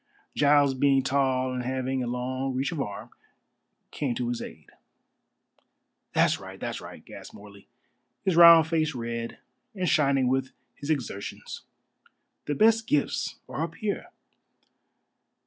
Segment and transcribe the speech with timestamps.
[0.35, 3.11] Giles being tall and having a long reach of arm,
[3.91, 4.71] came to his aid.
[6.13, 7.67] "That's right, that's right," gasped Morley,
[8.25, 9.37] his round face red
[9.75, 11.65] and shining with his exertions,
[12.45, 14.07] "the best gifts are up here."